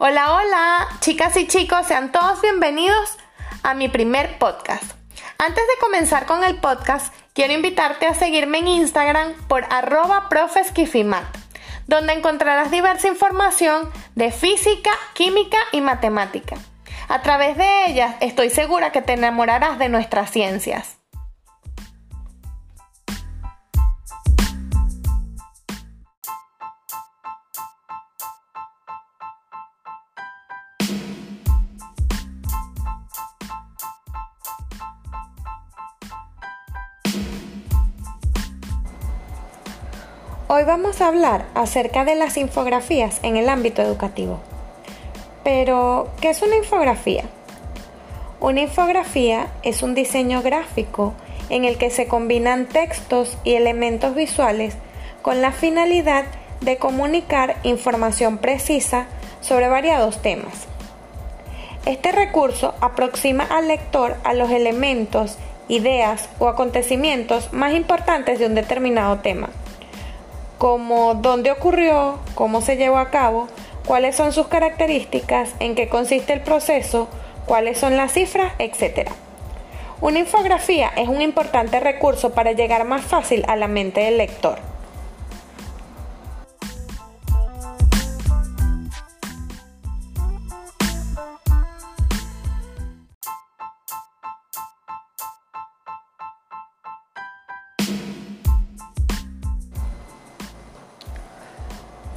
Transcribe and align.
Hola, 0.00 0.32
hola, 0.32 0.88
chicas 1.00 1.36
y 1.36 1.48
chicos, 1.48 1.88
sean 1.88 2.12
todos 2.12 2.40
bienvenidos 2.40 3.16
a 3.64 3.74
mi 3.74 3.88
primer 3.88 4.38
podcast. 4.38 4.84
Antes 5.38 5.64
de 5.66 5.80
comenzar 5.80 6.24
con 6.24 6.44
el 6.44 6.54
podcast, 6.60 7.12
quiero 7.34 7.52
invitarte 7.52 8.06
a 8.06 8.14
seguirme 8.14 8.58
en 8.58 8.68
Instagram 8.68 9.32
por 9.48 9.64
arroba 9.70 10.28
profesquifimat, 10.28 11.24
donde 11.88 12.12
encontrarás 12.12 12.70
diversa 12.70 13.08
información 13.08 13.90
de 14.14 14.30
física, 14.30 14.92
química 15.14 15.58
y 15.72 15.80
matemática. 15.80 16.54
A 17.08 17.22
través 17.22 17.56
de 17.56 17.86
ellas 17.88 18.14
estoy 18.20 18.50
segura 18.50 18.92
que 18.92 19.02
te 19.02 19.14
enamorarás 19.14 19.80
de 19.80 19.88
nuestras 19.88 20.30
ciencias. 20.30 20.97
Hoy 40.50 40.64
vamos 40.64 41.02
a 41.02 41.08
hablar 41.08 41.44
acerca 41.54 42.06
de 42.06 42.14
las 42.14 42.38
infografías 42.38 43.20
en 43.22 43.36
el 43.36 43.50
ámbito 43.50 43.82
educativo. 43.82 44.40
Pero, 45.44 46.08
¿qué 46.22 46.30
es 46.30 46.40
una 46.40 46.56
infografía? 46.56 47.24
Una 48.40 48.62
infografía 48.62 49.48
es 49.62 49.82
un 49.82 49.94
diseño 49.94 50.40
gráfico 50.40 51.12
en 51.50 51.66
el 51.66 51.76
que 51.76 51.90
se 51.90 52.08
combinan 52.08 52.64
textos 52.64 53.36
y 53.44 53.56
elementos 53.56 54.14
visuales 54.14 54.74
con 55.20 55.42
la 55.42 55.52
finalidad 55.52 56.24
de 56.62 56.78
comunicar 56.78 57.56
información 57.62 58.38
precisa 58.38 59.06
sobre 59.42 59.68
variados 59.68 60.22
temas. 60.22 60.66
Este 61.84 62.10
recurso 62.10 62.74
aproxima 62.80 63.44
al 63.44 63.68
lector 63.68 64.16
a 64.24 64.32
los 64.32 64.50
elementos, 64.50 65.36
ideas 65.68 66.30
o 66.38 66.48
acontecimientos 66.48 67.52
más 67.52 67.74
importantes 67.74 68.38
de 68.38 68.46
un 68.46 68.54
determinado 68.54 69.18
tema 69.18 69.50
como 70.58 71.14
dónde 71.14 71.52
ocurrió, 71.52 72.18
cómo 72.34 72.60
se 72.60 72.76
llevó 72.76 72.98
a 72.98 73.10
cabo, 73.10 73.46
cuáles 73.86 74.16
son 74.16 74.32
sus 74.32 74.48
características, 74.48 75.54
en 75.60 75.74
qué 75.74 75.88
consiste 75.88 76.32
el 76.32 76.40
proceso, 76.42 77.08
cuáles 77.46 77.78
son 77.78 77.96
las 77.96 78.12
cifras, 78.12 78.52
etc. 78.58 79.08
Una 80.00 80.18
infografía 80.18 80.92
es 80.96 81.08
un 81.08 81.22
importante 81.22 81.80
recurso 81.80 82.30
para 82.30 82.52
llegar 82.52 82.84
más 82.84 83.02
fácil 83.02 83.44
a 83.48 83.56
la 83.56 83.68
mente 83.68 84.00
del 84.00 84.18
lector. 84.18 84.67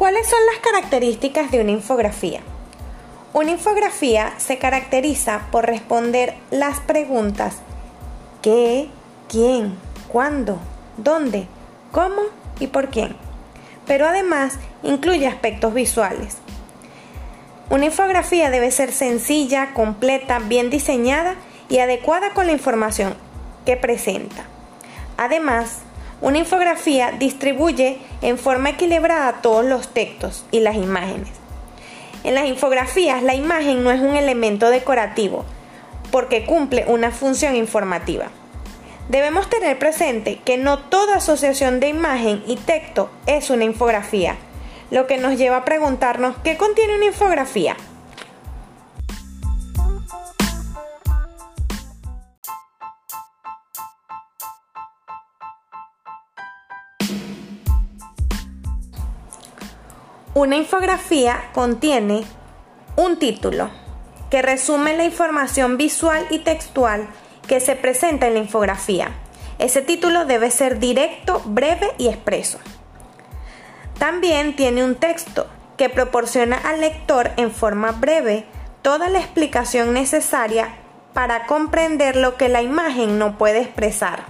¿Cuáles 0.00 0.26
son 0.26 0.38
las 0.50 0.62
características 0.62 1.50
de 1.50 1.60
una 1.60 1.72
infografía? 1.72 2.40
Una 3.34 3.50
infografía 3.50 4.32
se 4.38 4.56
caracteriza 4.56 5.42
por 5.52 5.66
responder 5.66 6.36
las 6.50 6.80
preguntas 6.80 7.58
¿qué? 8.40 8.88
¿quién? 9.28 9.76
¿cuándo? 10.08 10.58
¿dónde? 10.96 11.48
¿cómo? 11.92 12.22
y 12.58 12.68
por 12.68 12.88
quién. 12.88 13.14
Pero 13.86 14.06
además 14.08 14.54
incluye 14.82 15.26
aspectos 15.26 15.74
visuales. 15.74 16.38
Una 17.68 17.84
infografía 17.84 18.48
debe 18.48 18.70
ser 18.70 18.92
sencilla, 18.92 19.74
completa, 19.74 20.38
bien 20.38 20.70
diseñada 20.70 21.34
y 21.68 21.80
adecuada 21.80 22.30
con 22.32 22.46
la 22.46 22.52
información 22.52 23.12
que 23.66 23.76
presenta. 23.76 24.46
Además, 25.18 25.80
una 26.20 26.38
infografía 26.38 27.12
distribuye 27.12 27.98
en 28.20 28.38
forma 28.38 28.70
equilibrada 28.70 29.40
todos 29.40 29.64
los 29.64 29.88
textos 29.88 30.44
y 30.50 30.60
las 30.60 30.76
imágenes. 30.76 31.30
En 32.24 32.34
las 32.34 32.46
infografías 32.46 33.22
la 33.22 33.34
imagen 33.34 33.82
no 33.82 33.90
es 33.90 34.00
un 34.00 34.16
elemento 34.16 34.68
decorativo 34.68 35.44
porque 36.10 36.44
cumple 36.44 36.84
una 36.86 37.10
función 37.10 37.56
informativa. 37.56 38.26
Debemos 39.08 39.48
tener 39.48 39.78
presente 39.78 40.38
que 40.44 40.56
no 40.56 40.78
toda 40.78 41.16
asociación 41.16 41.80
de 41.80 41.88
imagen 41.88 42.42
y 42.46 42.56
texto 42.56 43.10
es 43.26 43.50
una 43.50 43.64
infografía, 43.64 44.36
lo 44.90 45.06
que 45.06 45.16
nos 45.16 45.36
lleva 45.38 45.58
a 45.58 45.64
preguntarnos 45.64 46.36
qué 46.44 46.56
contiene 46.56 46.96
una 46.96 47.06
infografía. 47.06 47.76
Una 60.32 60.54
infografía 60.54 61.50
contiene 61.52 62.22
un 62.94 63.18
título 63.18 63.68
que 64.30 64.42
resume 64.42 64.96
la 64.96 65.04
información 65.04 65.76
visual 65.76 66.24
y 66.30 66.38
textual 66.38 67.08
que 67.48 67.58
se 67.58 67.74
presenta 67.74 68.28
en 68.28 68.34
la 68.34 68.38
infografía. 68.38 69.10
Ese 69.58 69.82
título 69.82 70.26
debe 70.26 70.52
ser 70.52 70.78
directo, 70.78 71.42
breve 71.46 71.90
y 71.98 72.06
expreso. 72.06 72.60
También 73.98 74.54
tiene 74.54 74.84
un 74.84 74.94
texto 74.94 75.48
que 75.76 75.88
proporciona 75.88 76.58
al 76.58 76.80
lector 76.80 77.32
en 77.36 77.50
forma 77.50 77.90
breve 77.90 78.44
toda 78.82 79.08
la 79.08 79.18
explicación 79.18 79.92
necesaria 79.92 80.76
para 81.12 81.46
comprender 81.46 82.14
lo 82.14 82.36
que 82.36 82.48
la 82.48 82.62
imagen 82.62 83.18
no 83.18 83.36
puede 83.36 83.62
expresar. 83.62 84.22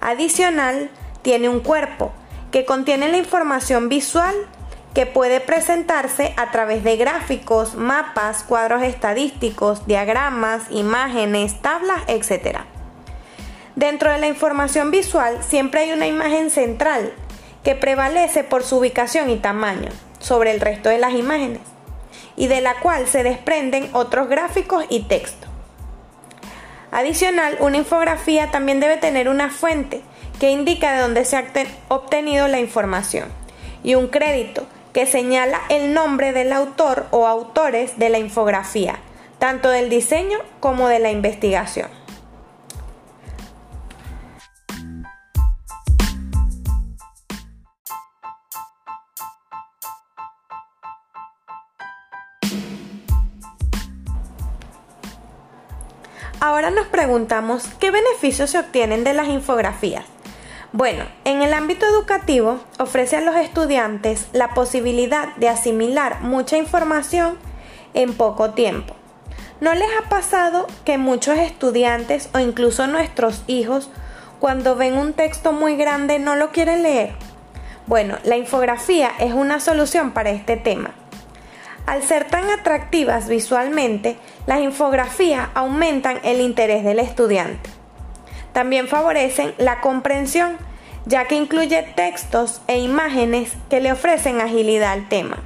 Adicional, 0.00 0.88
tiene 1.22 1.48
un 1.48 1.58
cuerpo 1.58 2.12
que 2.52 2.64
contiene 2.64 3.08
la 3.08 3.16
información 3.16 3.88
visual 3.88 4.36
que 4.94 5.06
puede 5.06 5.40
presentarse 5.40 6.32
a 6.36 6.52
través 6.52 6.84
de 6.84 6.96
gráficos, 6.96 7.74
mapas, 7.74 8.44
cuadros 8.44 8.82
estadísticos, 8.82 9.86
diagramas, 9.86 10.62
imágenes, 10.70 11.60
tablas, 11.60 12.02
etc. 12.06 12.58
Dentro 13.74 14.12
de 14.12 14.18
la 14.18 14.28
información 14.28 14.92
visual 14.92 15.42
siempre 15.42 15.80
hay 15.80 15.92
una 15.92 16.06
imagen 16.06 16.48
central 16.48 17.12
que 17.64 17.74
prevalece 17.74 18.44
por 18.44 18.62
su 18.62 18.76
ubicación 18.76 19.30
y 19.30 19.36
tamaño 19.36 19.90
sobre 20.20 20.52
el 20.52 20.60
resto 20.60 20.90
de 20.90 20.98
las 20.98 21.14
imágenes 21.14 21.60
y 22.36 22.46
de 22.46 22.60
la 22.60 22.74
cual 22.80 23.08
se 23.08 23.24
desprenden 23.24 23.90
otros 23.92 24.28
gráficos 24.28 24.84
y 24.90 25.00
texto. 25.02 25.48
Adicional, 26.92 27.56
una 27.58 27.78
infografía 27.78 28.52
también 28.52 28.78
debe 28.78 28.96
tener 28.96 29.28
una 29.28 29.50
fuente 29.50 30.02
que 30.38 30.50
indica 30.50 30.92
de 30.92 31.00
dónde 31.00 31.24
se 31.24 31.36
ha 31.36 31.44
obtenido 31.88 32.46
la 32.46 32.60
información 32.60 33.28
y 33.82 33.96
un 33.96 34.06
crédito 34.06 34.66
que 34.94 35.06
señala 35.06 35.60
el 35.68 35.92
nombre 35.92 36.32
del 36.32 36.52
autor 36.52 37.06
o 37.10 37.26
autores 37.26 37.98
de 37.98 38.08
la 38.08 38.18
infografía, 38.18 39.00
tanto 39.40 39.68
del 39.68 39.90
diseño 39.90 40.38
como 40.60 40.88
de 40.88 41.00
la 41.00 41.10
investigación. 41.10 41.88
Ahora 56.40 56.70
nos 56.70 56.86
preguntamos 56.86 57.66
qué 57.80 57.90
beneficios 57.90 58.50
se 58.50 58.58
obtienen 58.58 59.02
de 59.02 59.14
las 59.14 59.28
infografías. 59.28 60.13
Bueno, 60.76 61.04
en 61.24 61.40
el 61.40 61.54
ámbito 61.54 61.86
educativo 61.86 62.58
ofrece 62.80 63.14
a 63.14 63.20
los 63.20 63.36
estudiantes 63.36 64.26
la 64.32 64.54
posibilidad 64.54 65.28
de 65.36 65.48
asimilar 65.48 66.20
mucha 66.22 66.56
información 66.58 67.38
en 67.94 68.12
poco 68.12 68.54
tiempo. 68.54 68.96
¿No 69.60 69.72
les 69.72 69.88
ha 69.96 70.08
pasado 70.08 70.66
que 70.84 70.98
muchos 70.98 71.38
estudiantes 71.38 72.28
o 72.34 72.40
incluso 72.40 72.88
nuestros 72.88 73.44
hijos 73.46 73.88
cuando 74.40 74.74
ven 74.74 74.98
un 74.98 75.12
texto 75.12 75.52
muy 75.52 75.76
grande 75.76 76.18
no 76.18 76.34
lo 76.34 76.50
quieren 76.50 76.82
leer? 76.82 77.12
Bueno, 77.86 78.18
la 78.24 78.36
infografía 78.36 79.12
es 79.20 79.32
una 79.32 79.60
solución 79.60 80.10
para 80.10 80.30
este 80.30 80.56
tema. 80.56 80.90
Al 81.86 82.02
ser 82.02 82.24
tan 82.24 82.50
atractivas 82.50 83.28
visualmente, 83.28 84.16
las 84.48 84.58
infografías 84.58 85.50
aumentan 85.54 86.18
el 86.24 86.40
interés 86.40 86.82
del 86.82 86.98
estudiante. 86.98 87.70
También 88.54 88.86
favorecen 88.86 89.52
la 89.58 89.80
comprensión, 89.80 90.56
ya 91.06 91.26
que 91.26 91.34
incluye 91.34 91.82
textos 91.94 92.60
e 92.66 92.78
imágenes 92.78 93.52
que 93.68 93.80
le 93.80 93.92
ofrecen 93.92 94.40
agilidad 94.40 94.92
al 94.92 95.08
tema. 95.08 95.38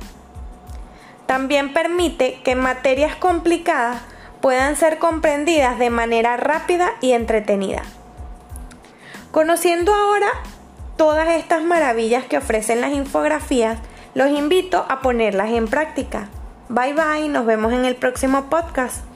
También 1.27 1.73
permite 1.73 2.41
que 2.43 2.55
materias 2.55 3.17
complicadas 3.17 4.01
puedan 4.41 4.77
ser 4.77 4.99
comprendidas 4.99 5.79
de 5.79 5.91
manera 5.91 6.37
rápida 6.37 6.93
y 7.01 7.13
entretenida. 7.13 7.83
Conociendo 9.31 9.95
ahora 9.95 10.29
todas 10.97 11.29
estas 11.29 11.63
maravillas 11.63 12.25
que 12.25 12.39
ofrecen 12.39 12.81
las 12.81 12.93
infografías, 12.93 13.79
los 14.15 14.31
invito 14.31 14.87
a 14.89 15.01
ponerlas 15.01 15.51
en 15.51 15.69
práctica. 15.69 16.29
Bye 16.69 16.95
bye, 16.95 17.29
nos 17.29 17.47
vemos 17.47 17.73
en 17.73 17.85
el 17.85 17.97
próximo 17.97 18.49
podcast. 18.51 19.08